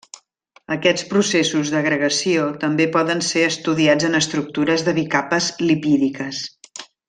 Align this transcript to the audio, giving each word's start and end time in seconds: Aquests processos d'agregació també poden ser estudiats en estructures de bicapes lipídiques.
Aquests 0.75 1.03
processos 1.09 1.69
d'agregació 1.73 2.47
també 2.65 2.89
poden 2.97 3.21
ser 3.29 3.45
estudiats 3.51 4.09
en 4.11 4.21
estructures 4.23 4.87
de 4.89 4.95
bicapes 5.03 5.53
lipídiques. 5.71 6.45